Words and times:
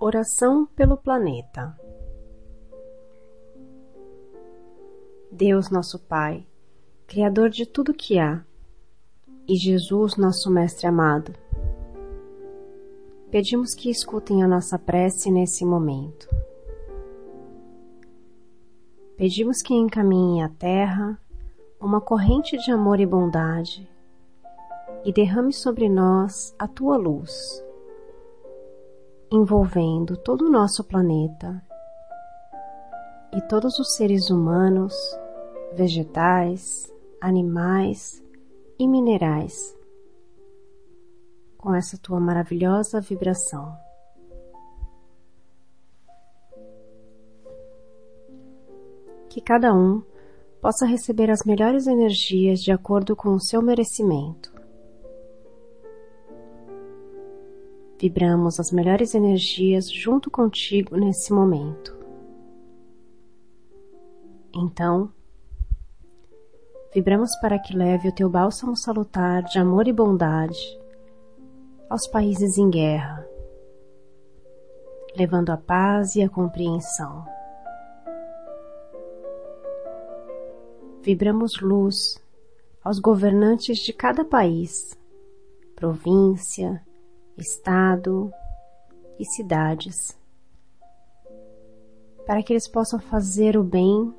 Oração 0.00 0.66
pelo 0.66 0.96
planeta. 0.96 1.78
Deus, 5.30 5.70
nosso 5.70 5.98
Pai, 6.00 6.44
Criador 7.06 7.48
de 7.48 7.64
tudo 7.64 7.94
que 7.94 8.18
há, 8.18 8.44
e 9.46 9.54
Jesus, 9.54 10.16
nosso 10.16 10.50
Mestre 10.50 10.88
amado, 10.88 11.32
pedimos 13.30 13.72
que 13.74 13.88
escutem 13.88 14.42
a 14.42 14.48
nossa 14.48 14.78
prece 14.78 15.30
nesse 15.30 15.64
momento. 15.64 16.28
Pedimos 19.16 19.62
que 19.62 19.74
encaminhem 19.74 20.42
à 20.42 20.48
Terra 20.48 21.18
uma 21.80 22.00
corrente 22.00 22.58
de 22.58 22.72
amor 22.72 22.98
e 22.98 23.06
bondade 23.06 23.88
e 25.04 25.12
derrame 25.12 25.52
sobre 25.52 25.88
nós 25.88 26.54
a 26.58 26.66
tua 26.66 26.96
luz 26.96 27.64
envolvendo 29.36 30.16
todo 30.16 30.46
o 30.46 30.50
nosso 30.50 30.84
planeta 30.84 31.60
e 33.32 33.40
todos 33.42 33.80
os 33.80 33.96
seres 33.96 34.30
humanos, 34.30 34.94
vegetais, 35.72 36.92
animais 37.20 38.22
e 38.78 38.86
minerais 38.86 39.76
com 41.58 41.74
essa 41.74 41.98
tua 41.98 42.20
maravilhosa 42.20 43.00
vibração. 43.00 43.76
Que 49.28 49.40
cada 49.40 49.74
um 49.74 50.00
possa 50.60 50.86
receber 50.86 51.28
as 51.28 51.42
melhores 51.44 51.88
energias 51.88 52.62
de 52.62 52.70
acordo 52.70 53.16
com 53.16 53.30
o 53.30 53.40
seu 53.40 53.60
merecimento 53.60 54.53
Vibramos 58.04 58.60
as 58.60 58.70
melhores 58.70 59.14
energias 59.14 59.90
junto 59.90 60.30
contigo 60.30 60.94
nesse 60.94 61.32
momento. 61.32 61.96
Então, 64.54 65.10
vibramos 66.92 67.34
para 67.36 67.58
que 67.58 67.74
leve 67.74 68.06
o 68.10 68.14
teu 68.14 68.28
bálsamo 68.28 68.76
salutar 68.76 69.42
de 69.44 69.58
amor 69.58 69.88
e 69.88 69.92
bondade 69.94 70.78
aos 71.88 72.06
países 72.06 72.58
em 72.58 72.68
guerra, 72.68 73.26
levando 75.16 75.48
a 75.48 75.56
paz 75.56 76.14
e 76.14 76.22
a 76.22 76.28
compreensão. 76.28 77.24
Vibramos 81.00 81.58
luz 81.58 82.22
aos 82.84 82.98
governantes 82.98 83.78
de 83.78 83.94
cada 83.94 84.26
país, 84.26 84.94
província, 85.74 86.84
estado 87.36 88.32
e 89.18 89.24
cidades, 89.24 90.16
para 92.26 92.42
que 92.42 92.52
eles 92.52 92.68
possam 92.68 92.98
fazer 92.98 93.56
o 93.56 93.62
bem 93.62 94.14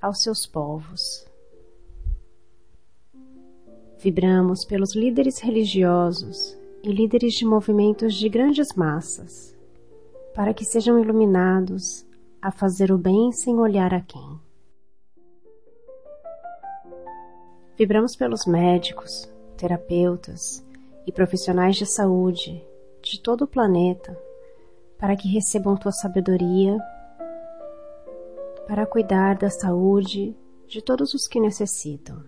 aos 0.00 0.22
seus 0.22 0.46
povos. 0.46 1.26
Vibramos 3.98 4.64
pelos 4.64 4.94
líderes 4.94 5.38
religiosos 5.38 6.56
e 6.82 6.92
líderes 6.92 7.34
de 7.34 7.46
movimentos 7.46 8.14
de 8.14 8.28
grandes 8.28 8.74
massas, 8.74 9.56
para 10.34 10.52
que 10.52 10.64
sejam 10.64 10.98
iluminados 10.98 12.06
a 12.40 12.50
fazer 12.50 12.92
o 12.92 12.98
bem 12.98 13.32
sem 13.32 13.58
olhar 13.58 13.94
a 13.94 14.00
quem. 14.00 14.38
Vibramos 17.76 18.14
pelos 18.14 18.46
médicos, 18.46 19.28
terapeutas, 19.56 20.62
e 21.06 21.12
profissionais 21.12 21.76
de 21.76 21.86
saúde 21.86 22.64
de 23.02 23.20
todo 23.20 23.42
o 23.42 23.48
planeta 23.48 24.18
para 24.98 25.16
que 25.16 25.28
recebam 25.28 25.76
tua 25.76 25.92
sabedoria 25.92 26.78
para 28.66 28.86
cuidar 28.86 29.36
da 29.36 29.50
saúde 29.50 30.34
de 30.66 30.82
todos 30.82 31.12
os 31.12 31.28
que 31.28 31.38
necessitam. 31.38 32.24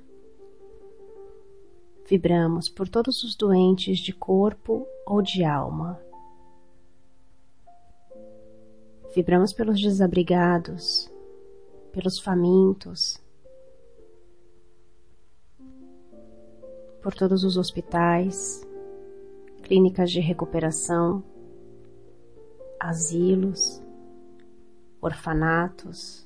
Vibramos 2.08 2.68
por 2.68 2.88
todos 2.88 3.24
os 3.24 3.34
doentes 3.34 3.98
de 3.98 4.12
corpo 4.12 4.86
ou 5.04 5.22
de 5.22 5.42
alma. 5.42 6.00
Vibramos 9.14 9.52
pelos 9.52 9.80
desabrigados, 9.80 11.10
pelos 11.90 12.20
famintos, 12.20 13.18
por 17.02 17.14
todos 17.14 17.44
os 17.44 17.56
hospitais, 17.56 18.66
clínicas 19.66 20.12
de 20.12 20.20
recuperação, 20.20 21.24
asilos, 22.78 23.82
orfanatos, 25.00 26.24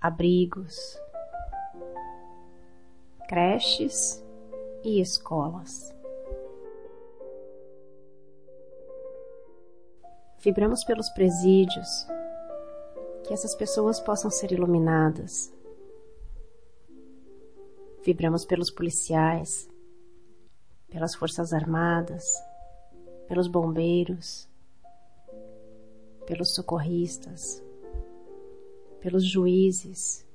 abrigos, 0.00 0.98
creches 3.28 4.24
e 4.82 5.00
escolas. 5.00 5.94
Vibramos 10.40 10.82
pelos 10.82 11.08
presídios, 11.10 12.08
que 13.22 13.32
essas 13.32 13.54
pessoas 13.54 14.00
possam 14.00 14.32
ser 14.32 14.50
iluminadas. 14.50 15.54
Vibramos 18.02 18.44
pelos 18.44 18.68
policiais, 18.68 19.69
pelas 20.90 21.14
Forças 21.14 21.52
Armadas, 21.52 22.24
pelos 23.28 23.46
bombeiros, 23.46 24.48
pelos 26.26 26.54
socorristas, 26.54 27.62
pelos 29.00 29.24
juízes 29.24 30.26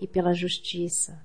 e 0.00 0.06
pela 0.06 0.34
justiça. 0.34 1.24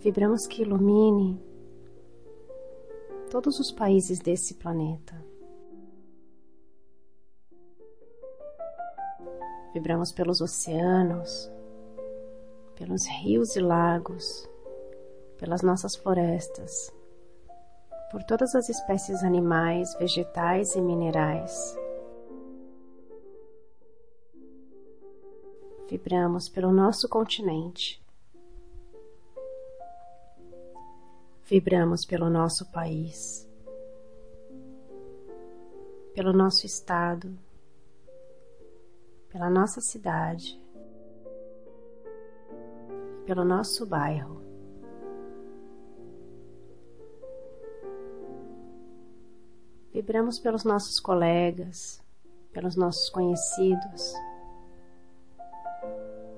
Vibramos 0.00 0.46
que 0.48 0.62
ilumine 0.62 1.40
todos 3.30 3.60
os 3.60 3.70
países 3.70 4.18
desse 4.18 4.54
planeta. 4.54 5.14
Vibramos 9.72 10.12
pelos 10.12 10.40
oceanos, 10.40 11.50
pelos 12.76 13.06
rios 13.06 13.56
e 13.56 13.60
lagos, 13.60 14.48
pelas 15.38 15.62
nossas 15.62 15.96
florestas, 15.96 16.92
por 18.10 18.22
todas 18.24 18.54
as 18.54 18.68
espécies 18.68 19.24
animais, 19.24 19.94
vegetais 19.98 20.74
e 20.76 20.80
minerais. 20.80 21.76
Vibramos 25.88 26.48
pelo 26.48 26.70
nosso 26.70 27.08
continente. 27.08 28.02
Vibramos 31.44 32.06
pelo 32.06 32.30
nosso 32.30 32.70
país, 32.70 33.46
pelo 36.14 36.32
nosso 36.32 36.64
estado, 36.64 37.36
pela 39.28 39.50
nossa 39.50 39.80
cidade, 39.80 40.61
pelo 43.26 43.44
nosso 43.44 43.86
bairro. 43.86 44.42
Vibramos 49.92 50.38
pelos 50.38 50.64
nossos 50.64 50.98
colegas, 50.98 52.02
pelos 52.52 52.76
nossos 52.76 53.10
conhecidos, 53.10 54.14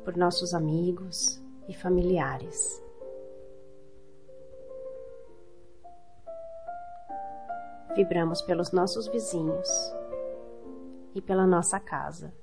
por 0.05 0.17
nossos 0.17 0.53
amigos 0.53 1.41
e 1.69 1.75
familiares. 1.75 2.83
Vibramos 7.95 8.42
pelos 8.42 8.72
nossos 8.72 9.07
vizinhos 9.07 9.69
e 11.15 11.22
pela 11.22 11.47
nossa 11.47 11.78
casa. 11.78 12.34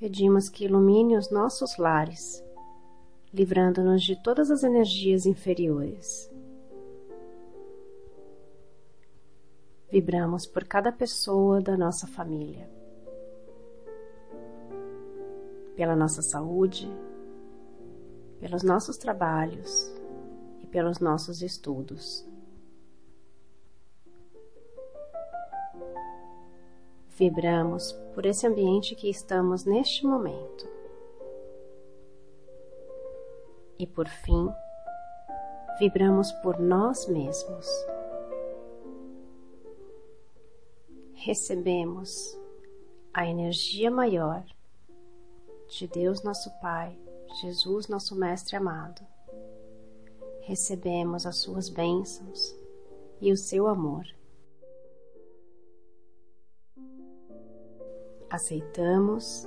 Pedimos 0.00 0.48
que 0.48 0.64
ilumine 0.64 1.14
os 1.14 1.30
nossos 1.30 1.76
lares, 1.76 2.42
livrando-nos 3.34 4.02
de 4.02 4.16
todas 4.22 4.50
as 4.50 4.64
energias 4.64 5.26
inferiores. 5.26 6.32
Vibramos 9.92 10.46
por 10.46 10.64
cada 10.64 10.90
pessoa 10.90 11.60
da 11.60 11.76
nossa 11.76 12.06
família, 12.06 12.66
pela 15.76 15.94
nossa 15.94 16.22
saúde, 16.22 16.90
pelos 18.38 18.62
nossos 18.62 18.96
trabalhos 18.96 19.94
e 20.60 20.66
pelos 20.66 20.98
nossos 20.98 21.42
estudos. 21.42 22.26
Vibramos 27.20 27.92
por 28.14 28.24
esse 28.24 28.46
ambiente 28.46 28.94
que 28.94 29.10
estamos 29.10 29.66
neste 29.66 30.06
momento. 30.06 30.66
E 33.78 33.86
por 33.86 34.08
fim, 34.08 34.48
vibramos 35.78 36.32
por 36.42 36.58
nós 36.58 37.06
mesmos. 37.06 37.66
Recebemos 41.12 42.40
a 43.12 43.26
energia 43.26 43.90
maior 43.90 44.42
de 45.68 45.86
Deus 45.88 46.22
nosso 46.22 46.50
Pai, 46.62 46.98
Jesus 47.42 47.86
nosso 47.86 48.16
Mestre 48.16 48.56
amado. 48.56 49.06
Recebemos 50.40 51.26
as 51.26 51.36
suas 51.36 51.68
bênçãos 51.68 52.56
e 53.20 53.30
o 53.30 53.36
seu 53.36 53.66
amor. 53.66 54.06
Aceitamos, 58.30 59.44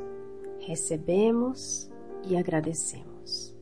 recebemos 0.59 1.89
e 2.27 2.35
agradecemos. 2.35 3.55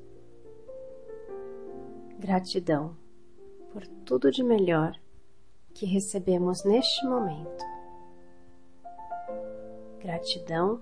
Gratidão 2.18 2.98
por 3.72 3.86
tudo 4.06 4.32
de 4.32 4.44
melhor 4.44 5.00
que 5.74 5.86
recebemos 5.86 6.64
neste 6.64 7.06
momento. 7.06 7.64
Gratidão 10.00 10.82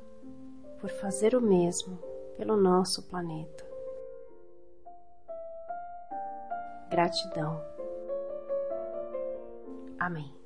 por 0.79 0.89
fazer 0.89 1.35
o 1.35 1.41
mesmo 1.41 1.97
pelo 2.37 2.55
nosso 2.55 3.03
planeta. 3.03 3.67
Gratidão. 6.89 7.61
Amém. 9.99 10.38